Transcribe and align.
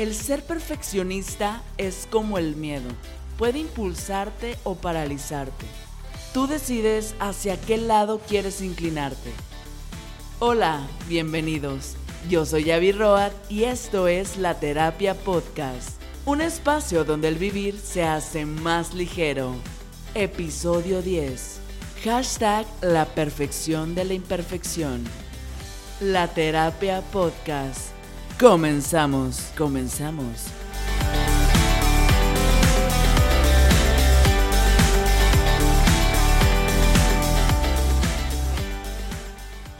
El 0.00 0.14
ser 0.14 0.42
perfeccionista 0.42 1.62
es 1.76 2.08
como 2.10 2.38
el 2.38 2.56
miedo. 2.56 2.88
Puede 3.36 3.58
impulsarte 3.58 4.56
o 4.64 4.74
paralizarte. 4.74 5.66
Tú 6.32 6.46
decides 6.46 7.14
hacia 7.20 7.60
qué 7.60 7.76
lado 7.76 8.18
quieres 8.26 8.62
inclinarte. 8.62 9.30
Hola, 10.38 10.88
bienvenidos. 11.06 11.96
Yo 12.30 12.46
soy 12.46 12.64
Yavi 12.64 12.92
Roat 12.92 13.34
y 13.50 13.64
esto 13.64 14.08
es 14.08 14.38
La 14.38 14.58
Terapia 14.58 15.12
Podcast, 15.12 16.00
un 16.24 16.40
espacio 16.40 17.04
donde 17.04 17.28
el 17.28 17.34
vivir 17.34 17.78
se 17.78 18.02
hace 18.02 18.46
más 18.46 18.94
ligero. 18.94 19.54
Episodio 20.14 21.02
10. 21.02 21.60
Hashtag 22.04 22.64
La 22.80 23.04
perfección 23.04 23.94
de 23.94 24.06
la 24.06 24.14
imperfección. 24.14 25.04
La 26.00 26.26
Terapia 26.28 27.02
Podcast. 27.12 27.99
Comenzamos, 28.40 29.52
comenzamos. 29.54 30.46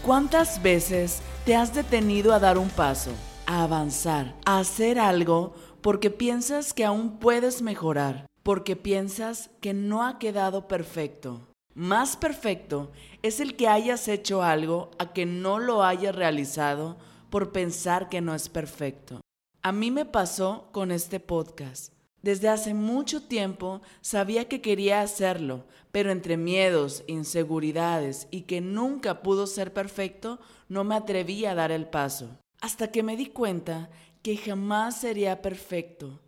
¿Cuántas 0.04 0.60
veces 0.60 1.22
te 1.46 1.56
has 1.56 1.74
detenido 1.74 2.34
a 2.34 2.38
dar 2.38 2.58
un 2.58 2.68
paso, 2.68 3.12
a 3.46 3.62
avanzar, 3.62 4.36
a 4.44 4.58
hacer 4.58 4.98
algo 4.98 5.54
porque 5.80 6.10
piensas 6.10 6.74
que 6.74 6.84
aún 6.84 7.18
puedes 7.18 7.62
mejorar, 7.62 8.26
porque 8.42 8.76
piensas 8.76 9.48
que 9.62 9.72
no 9.72 10.04
ha 10.04 10.18
quedado 10.18 10.68
perfecto? 10.68 11.40
Más 11.72 12.14
perfecto 12.18 12.92
es 13.22 13.40
el 13.40 13.56
que 13.56 13.68
hayas 13.68 14.06
hecho 14.06 14.42
algo 14.42 14.90
a 14.98 15.14
que 15.14 15.24
no 15.24 15.58
lo 15.58 15.82
hayas 15.82 16.14
realizado 16.14 16.98
por 17.30 17.52
pensar 17.52 18.08
que 18.08 18.20
no 18.20 18.34
es 18.34 18.48
perfecto. 18.48 19.20
A 19.62 19.72
mí 19.72 19.90
me 19.90 20.04
pasó 20.04 20.68
con 20.72 20.90
este 20.90 21.20
podcast. 21.20 21.92
Desde 22.22 22.48
hace 22.48 22.74
mucho 22.74 23.22
tiempo 23.22 23.80
sabía 24.02 24.46
que 24.46 24.60
quería 24.60 25.00
hacerlo, 25.00 25.64
pero 25.90 26.10
entre 26.10 26.36
miedos, 26.36 27.02
inseguridades 27.06 28.28
y 28.30 28.42
que 28.42 28.60
nunca 28.60 29.22
pudo 29.22 29.46
ser 29.46 29.72
perfecto, 29.72 30.38
no 30.68 30.84
me 30.84 30.94
atreví 30.94 31.46
a 31.46 31.54
dar 31.54 31.72
el 31.72 31.86
paso. 31.86 32.38
Hasta 32.60 32.90
que 32.90 33.02
me 33.02 33.16
di 33.16 33.26
cuenta 33.26 33.88
que 34.22 34.36
jamás 34.36 35.00
sería 35.00 35.40
perfecto. 35.40 36.20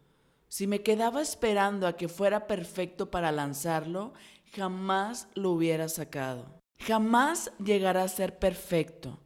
Si 0.48 0.66
me 0.66 0.82
quedaba 0.82 1.20
esperando 1.20 1.86
a 1.86 1.96
que 1.96 2.08
fuera 2.08 2.46
perfecto 2.46 3.10
para 3.10 3.32
lanzarlo, 3.32 4.14
jamás 4.52 5.28
lo 5.34 5.50
hubiera 5.50 5.88
sacado. 5.88 6.46
Jamás 6.78 7.52
llegará 7.58 8.02
a 8.02 8.08
ser 8.08 8.38
perfecto. 8.38 9.18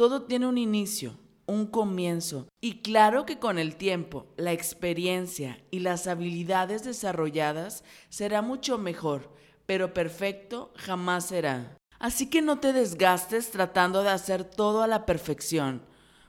Todo 0.00 0.22
tiene 0.22 0.46
un 0.46 0.56
inicio, 0.56 1.18
un 1.44 1.66
comienzo. 1.66 2.48
Y 2.62 2.80
claro 2.80 3.26
que 3.26 3.38
con 3.38 3.58
el 3.58 3.76
tiempo, 3.76 4.28
la 4.38 4.50
experiencia 4.50 5.62
y 5.70 5.80
las 5.80 6.06
habilidades 6.06 6.84
desarrolladas 6.84 7.84
será 8.08 8.40
mucho 8.40 8.78
mejor, 8.78 9.30
pero 9.66 9.92
perfecto 9.92 10.72
jamás 10.74 11.26
será. 11.26 11.76
Así 11.98 12.30
que 12.30 12.40
no 12.40 12.60
te 12.60 12.72
desgastes 12.72 13.50
tratando 13.50 14.02
de 14.02 14.08
hacer 14.08 14.42
todo 14.42 14.82
a 14.82 14.86
la 14.86 15.04
perfección, 15.04 15.82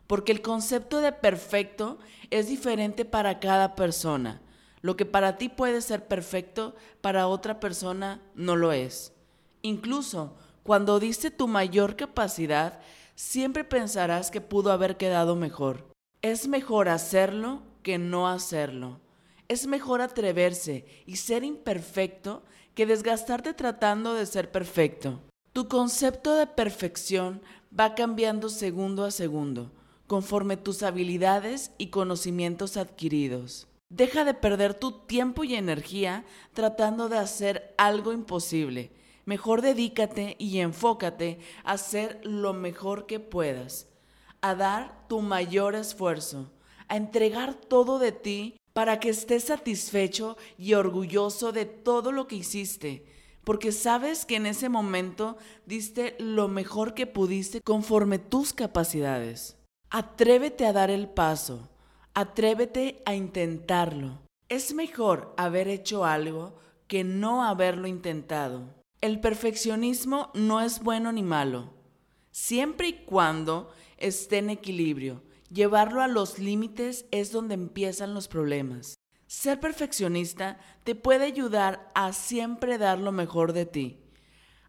porque 0.06 0.34
el 0.34 0.42
concepto 0.42 1.00
de 1.00 1.14
perfecto 1.14 1.98
es 2.30 2.50
diferente 2.50 3.06
para 3.06 3.40
cada 3.40 3.76
persona. 3.76 4.42
Lo 4.82 4.98
que 4.98 5.06
para 5.06 5.38
ti 5.38 5.48
puede 5.48 5.80
ser 5.80 6.10
perfecto, 6.10 6.76
para 7.00 7.28
otra 7.28 7.62
persona 7.62 8.22
no 8.36 8.58
lo 8.58 8.74
es. 8.74 9.14
Incluso 9.62 10.36
cuando 10.64 11.00
diste 11.00 11.32
tu 11.32 11.48
mayor 11.48 11.96
capacidad, 11.96 12.82
siempre 13.22 13.64
pensarás 13.64 14.32
que 14.32 14.42
pudo 14.42 14.72
haber 14.72 14.98
quedado 14.98 15.36
mejor. 15.36 15.86
Es 16.24 16.48
mejor 16.48 16.90
hacerlo 16.90 17.62
que 17.84 18.00
no 18.00 18.28
hacerlo. 18.28 19.00
Es 19.48 19.68
mejor 19.68 20.02
atreverse 20.02 20.86
y 21.06 21.18
ser 21.18 21.44
imperfecto 21.44 22.42
que 22.74 22.88
desgastarte 22.88 23.54
tratando 23.54 24.16
de 24.16 24.26
ser 24.26 24.52
perfecto. 24.52 25.22
Tu 25.54 25.68
concepto 25.68 26.36
de 26.36 26.48
perfección 26.48 27.44
va 27.80 27.94
cambiando 27.94 28.50
segundo 28.50 29.06
a 29.06 29.12
segundo, 29.12 29.72
conforme 30.08 30.58
tus 30.58 30.82
habilidades 30.82 31.72
y 31.78 31.88
conocimientos 31.88 32.76
adquiridos. 32.76 33.68
Deja 33.90 34.26
de 34.26 34.34
perder 34.34 34.74
tu 34.74 35.06
tiempo 35.06 35.44
y 35.44 35.54
energía 35.54 36.26
tratando 36.54 37.08
de 37.08 37.20
hacer 37.20 37.76
algo 37.78 38.14
imposible 38.14 38.92
Mejor 39.26 39.62
dedícate 39.62 40.36
y 40.40 40.60
enfócate 40.60 41.40
a 41.64 41.74
hacer 41.74 42.20
lo 42.24 42.54
mejor 42.54 43.06
que 43.06 43.20
puedas, 43.20 43.88
a 44.42 44.56
dar 44.56 45.08
tu 45.08 45.22
mayor 45.22 45.76
esfuerzo, 45.76 46.52
a 46.88 46.98
entregar 46.98 47.54
todo 47.54 48.00
de 48.00 48.12
ti 48.12 48.58
para 48.74 49.00
que 49.00 49.10
estés 49.10 49.46
satisfecho 49.46 50.38
y 50.58 50.74
orgulloso 50.74 51.52
de 51.52 51.66
todo 51.66 52.12
lo 52.12 52.28
que 52.28 52.38
hiciste, 52.38 53.06
porque 53.44 53.72
sabes 53.72 54.26
que 54.26 54.36
en 54.38 54.46
ese 54.46 54.70
momento 54.70 55.38
diste 55.66 56.16
lo 56.20 56.48
mejor 56.48 56.94
que 56.94 57.08
pudiste 57.08 57.62
conforme 57.62 58.20
tus 58.20 58.54
capacidades. 58.54 59.58
Atrévete 59.90 60.66
a 60.66 60.74
dar 60.74 60.90
el 60.90 61.10
paso, 61.10 61.70
atrévete 62.14 63.02
a 63.06 63.14
intentarlo. 63.14 64.20
Es 64.50 64.74
mejor 64.74 65.34
haber 65.38 65.68
hecho 65.68 66.06
algo 66.06 66.56
que 66.88 67.04
no 67.04 67.44
haberlo 67.44 67.88
intentado. 67.88 68.81
El 69.02 69.20
perfeccionismo 69.20 70.30
no 70.36 70.62
es 70.62 70.84
bueno 70.84 71.12
ni 71.12 71.24
malo, 71.24 71.74
siempre 72.30 72.88
y 72.88 72.94
cuando 73.04 73.72
esté 73.98 74.38
en 74.38 74.52
equilibrio. 74.52 75.24
Llevarlo 75.50 76.04
a 76.04 76.08
los 76.08 76.38
límites 76.38 77.06
es 77.10 77.32
donde 77.32 77.56
empiezan 77.56 78.14
los 78.14 78.28
problemas. 78.28 78.94
Ser 79.26 79.60
perfeccionista 79.60 80.60
te 80.84 80.94
puede 80.94 81.26
ayudar 81.26 81.92
a 81.96 82.14
siempre 82.14 82.78
dar 82.78 83.00
lo 83.00 83.12
mejor 83.12 83.54
de 83.54 83.66
ti, 83.66 84.00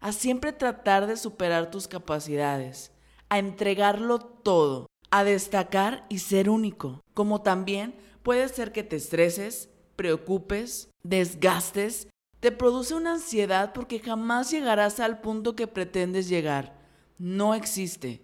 a 0.01 0.11
siempre 0.11 0.51
tratar 0.51 1.05
de 1.05 1.15
superar 1.15 1.69
tus 1.69 1.87
capacidades, 1.87 2.91
a 3.29 3.37
entregarlo 3.37 4.17
todo, 4.17 4.87
a 5.11 5.23
destacar 5.23 6.07
y 6.09 6.17
ser 6.17 6.49
único, 6.49 7.03
como 7.13 7.43
también 7.43 7.95
puede 8.23 8.49
ser 8.49 8.71
que 8.71 8.81
te 8.81 8.95
estreses, 8.95 9.69
preocupes, 9.95 10.89
desgastes 11.03 12.07
te 12.43 12.51
produce 12.51 12.93
una 12.93 13.13
ansiedad 13.13 13.71
porque 13.71 14.01
jamás 14.01 14.51
llegarás 14.51 14.99
al 14.99 15.21
punto 15.21 15.55
que 15.55 15.65
pretendes 15.65 16.27
llegar. 16.27 16.77
No 17.17 17.55
existe. 17.55 18.21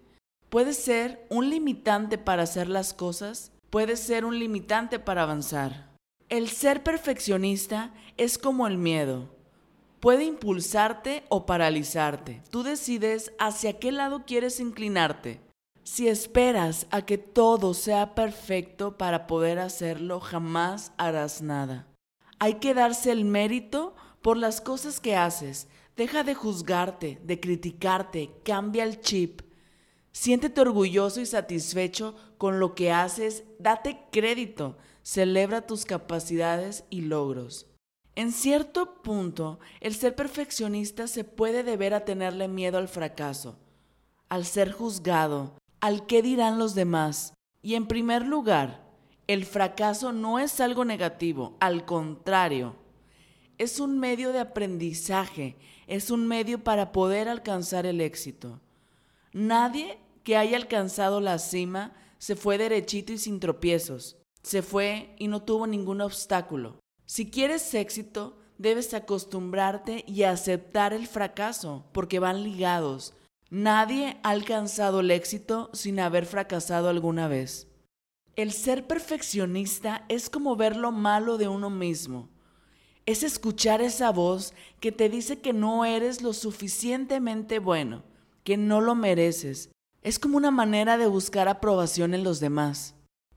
Puede 0.50 0.74
ser 0.74 1.25
un 1.30 1.50
limitante 1.50 2.18
para 2.18 2.44
hacer 2.44 2.68
las 2.68 2.94
cosas, 2.94 3.53
puede 3.69 3.96
ser 3.96 4.25
un 4.25 4.38
limitante 4.38 5.00
para 5.00 5.24
avanzar. 5.24 5.96
El 6.28 6.50
ser 6.50 6.84
perfeccionista 6.84 7.94
es 8.18 8.38
como 8.38 8.68
el 8.68 8.78
miedo. 8.78 9.34
Puede 10.02 10.25
impulsarte 10.25 11.24
o 11.29 11.46
paralizarte. 11.46 12.44
Tú 12.50 12.63
decides 12.63 13.31
hacia 13.40 13.79
qué 13.79 13.94
lado 13.94 14.25
quieres 14.25 14.59
inclinarte. 14.59 15.40
Si 15.84 16.09
esperas 16.09 16.88
a 16.91 17.03
que 17.03 17.18
todo 17.18 17.74
sea 17.74 18.16
perfecto 18.16 18.97
para 18.97 19.28
poder 19.28 19.59
hacerlo, 19.59 20.19
jamás 20.19 20.91
harás 20.97 21.41
nada. 21.41 21.88
Hay 22.38 22.56
que 22.56 22.74
darse 22.74 23.12
el 23.12 23.24
mérito 23.24 23.96
por 24.22 24.38
las 24.38 24.62
cosas 24.62 25.00
que 25.00 25.16
haces. 25.16 25.68
Deja 25.96 26.24
de 26.24 26.34
juzgarte, 26.34 27.19
de 27.24 27.40
criticarte, 27.40 28.31
cambia 28.44 28.84
el 28.84 29.02
chip. 29.02 29.41
Siéntete 30.12 30.62
orgulloso 30.62 31.22
y 31.22 31.25
satisfecho 31.25 32.16
con 32.38 32.59
lo 32.59 32.74
que 32.74 32.91
haces, 32.91 33.44
date 33.59 34.06
crédito, 34.12 34.78
celebra 35.03 35.68
tus 35.68 35.85
capacidades 35.85 36.84
y 36.90 37.02
logros. 37.02 37.68
En 38.16 38.31
cierto 38.31 39.02
punto, 39.02 39.59
el 39.79 39.94
ser 39.94 40.16
perfeccionista 40.16 41.08
se 41.08 41.24
puede 41.24 41.64
deber 41.64 41.93
a 41.93 42.05
tenerle 42.05 42.47
miedo 42.47 42.78
al 42.78 42.88
fracaso, 42.88 43.58
al 44.28 44.46
ser 44.46 44.72
juzgado, 44.72 45.53
al 45.79 46.05
qué 46.05 46.22
dirán 46.22 46.59
los 46.59 46.76
demás. 46.76 47.34
Y 47.61 47.76
en 47.76 47.88
primer 47.88 48.26
lugar, 48.26 48.84
el 49.28 49.46
fracaso 49.46 50.11
no 50.11 50.40
es 50.40 50.59
algo 50.59 50.85
negativo, 50.85 51.55
al 51.59 51.85
contrario, 51.85 52.76
es 53.59 53.82
un 53.82 54.00
medio 54.00 54.32
de 54.32 54.40
aprendizaje, 54.40 55.58
es 55.85 56.11
un 56.11 56.28
medio 56.28 56.64
para 56.64 56.94
poder 56.94 57.28
alcanzar 57.28 57.85
el 57.85 58.00
éxito. 58.00 58.61
Nadie 59.34 60.00
que 60.23 60.38
haya 60.38 60.56
alcanzado 60.56 61.20
la 61.20 61.38
cima 61.40 61.94
se 62.17 62.38
fue 62.38 62.58
derechito 62.58 63.11
y 63.11 63.17
sin 63.17 63.41
tropiezos. 63.41 64.17
Se 64.44 64.61
fue 64.61 65.14
y 65.20 65.28
no 65.28 65.41
tuvo 65.41 65.67
ningún 65.67 66.00
obstáculo. 66.00 66.79
Si 67.06 67.29
quieres 67.29 67.73
éxito, 67.73 68.38
debes 68.58 68.94
acostumbrarte 68.94 70.05
y 70.08 70.23
aceptar 70.23 70.94
el 70.94 71.05
fracaso, 71.05 71.85
porque 71.91 72.20
van 72.20 72.44
ligados. 72.44 73.14
Nadie 73.50 74.20
ha 74.23 74.29
alcanzado 74.29 75.02
el 75.02 75.12
éxito 75.12 75.70
sin 75.73 76.00
haber 76.00 76.26
fracasado 76.26 76.88
alguna 76.88 77.28
vez. 77.28 77.67
El 78.38 78.53
ser 78.53 78.88
perfeccionista 78.88 80.05
es 80.08 80.29
como 80.29 80.55
ver 80.55 80.78
lo 80.78 80.94
malo 80.94 81.38
de 81.38 81.50
uno 81.50 81.70
mismo 81.70 82.29
es 83.09 83.23
escuchar 83.23 83.82
esa 83.82 84.11
voz 84.11 84.53
que 84.79 84.91
te 84.91 85.09
dice 85.09 85.40
que 85.40 85.52
no 85.52 85.84
eres 85.84 86.22
lo 86.22 86.32
suficientemente 86.32 87.58
bueno, 87.58 88.03
que 88.44 88.56
no 88.56 88.82
lo 88.82 88.94
mereces. 88.94 89.72
Es 90.03 90.20
como 90.20 90.38
una 90.38 90.52
manera 90.52 90.96
de 90.96 91.08
buscar 91.08 91.47
aprobación 91.47 92.14
en 92.14 92.23
los 92.23 92.40
demás. 92.40 92.94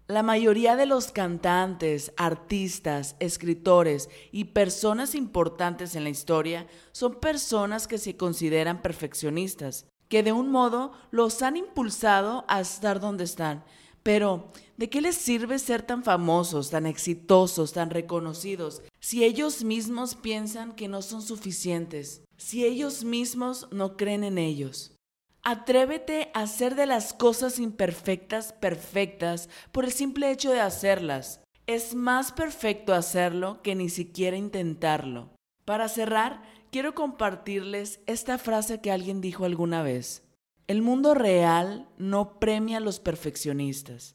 La 0.09 0.23
mayoría 0.23 0.77
de 0.77 0.85
los 0.85 1.11
cantantes, 1.11 2.13
artistas, 2.19 3.17
escritores 3.19 4.11
y 4.31 4.45
personas 4.45 5.15
importantes 5.15 5.97
en 5.97 6.05
la 6.05 6.11
historia 6.11 6.67
son 6.93 7.19
personas 7.19 7.87
que 7.87 7.97
se 7.97 8.19
consideran 8.19 8.83
perfeccionistas, 8.83 9.87
que 10.09 10.23
de 10.23 10.33
un 10.33 10.51
modo 10.51 10.93
los 11.11 11.41
han 11.41 11.57
impulsado 11.57 12.45
a 12.47 12.61
estar 12.61 13.01
donde 13.01 13.25
están. 13.25 13.65
Pero, 14.03 14.51
¿de 14.77 14.91
qué 14.91 15.01
les 15.01 15.17
sirve 15.17 15.59
ser 15.59 15.81
tan 15.81 16.05
famosos, 16.05 16.69
tan 16.69 16.85
exitosos, 16.85 17.73
tan 17.73 17.89
reconocidos, 17.89 18.83
si 19.03 19.25
ellos 19.25 19.65
mismos 19.65 20.15
piensan 20.15 20.73
que 20.77 20.87
no 20.87 21.03
son 21.03 21.23
suficientes, 21.23 22.23
si 22.37 22.65
ellos 22.65 23.03
mismos 23.03 23.67
no 23.73 23.97
creen 23.97 24.23
en 24.23 24.39
ellos? 24.39 24.95
Atrévete 25.43 26.31
a 26.35 26.43
hacer 26.43 26.77
de 26.77 26.87
las 26.87 27.13
cosas 27.13 27.59
imperfectas 27.59 28.53
perfectas 28.53 29.49
por 29.73 29.85
el 29.85 29.91
simple 29.91 30.31
hecho 30.31 30.53
de 30.53 30.61
hacerlas. 30.61 31.41
Es 31.67 31.97
más 31.97 32.31
perfecto 32.31 32.95
hacerlo 32.95 33.61
que 33.61 33.75
ni 33.75 33.89
siquiera 33.89 34.37
intentarlo. 34.37 35.31
Para 35.65 35.89
cerrar, 35.89 36.41
quiero 36.71 36.95
compartirles 36.95 37.99
esta 38.07 38.39
frase 38.39 38.81
que 38.81 38.93
alguien 38.93 39.21
dijo 39.21 39.45
alguna 39.45 39.83
vez. 39.83 40.23
El 40.69 40.81
mundo 40.81 41.15
real 41.15 41.89
no 41.99 42.39
premia 42.39 42.77
a 42.77 42.81
los 42.81 43.01
perfeccionistas, 43.01 44.15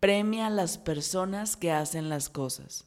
premia 0.00 0.46
a 0.46 0.50
las 0.50 0.78
personas 0.78 1.58
que 1.58 1.72
hacen 1.72 2.08
las 2.08 2.30
cosas. 2.30 2.86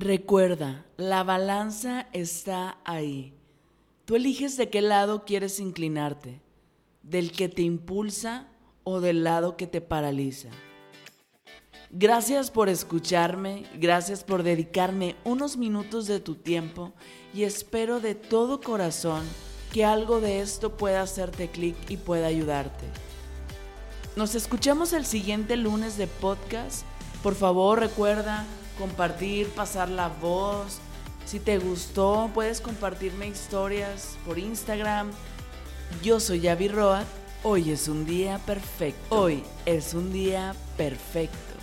Recuerda, 0.00 0.86
la 0.96 1.24
balanza 1.24 2.06
está 2.12 2.78
ahí. 2.84 3.34
Tú 4.04 4.14
eliges 4.14 4.56
de 4.56 4.70
qué 4.70 4.80
lado 4.80 5.24
quieres 5.24 5.58
inclinarte 5.58 6.40
del 7.02 7.32
que 7.32 7.48
te 7.48 7.62
impulsa 7.62 8.46
o 8.84 9.00
del 9.00 9.24
lado 9.24 9.56
que 9.56 9.66
te 9.66 9.80
paraliza. 9.80 10.50
Gracias 11.90 12.52
por 12.52 12.68
escucharme, 12.68 13.64
gracias 13.74 14.22
por 14.22 14.44
dedicarme 14.44 15.16
unos 15.24 15.56
minutos 15.56 16.06
de 16.06 16.20
tu 16.20 16.36
tiempo 16.36 16.92
y 17.34 17.42
espero 17.42 17.98
de 17.98 18.14
todo 18.14 18.60
corazón 18.60 19.24
que 19.72 19.84
algo 19.84 20.20
de 20.20 20.38
esto 20.38 20.76
pueda 20.76 21.02
hacerte 21.02 21.48
clic 21.48 21.74
y 21.88 21.96
pueda 21.96 22.28
ayudarte. 22.28 22.84
Nos 24.14 24.36
escuchamos 24.36 24.92
el 24.92 25.04
siguiente 25.04 25.56
lunes 25.56 25.98
de 25.98 26.06
podcast. 26.06 26.84
Por 27.20 27.34
favor 27.34 27.80
recuerda 27.80 28.46
compartir, 28.78 29.48
pasar 29.50 29.88
la 29.88 30.08
voz. 30.08 30.78
Si 31.26 31.40
te 31.40 31.58
gustó, 31.58 32.30
puedes 32.32 32.60
compartirme 32.60 33.26
historias 33.26 34.16
por 34.24 34.38
Instagram, 34.38 35.10
yo 36.02 36.20
soy 36.20 36.40
Yavi 36.40 36.68
Roa. 36.68 37.04
Hoy 37.42 37.70
es 37.70 37.88
un 37.88 38.06
día 38.06 38.38
perfecto. 38.46 39.14
Hoy 39.14 39.42
es 39.66 39.94
un 39.94 40.12
día 40.12 40.54
perfecto. 40.76 41.57